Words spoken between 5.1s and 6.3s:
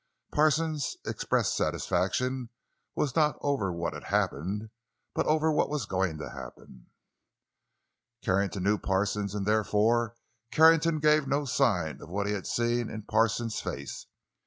but over what was going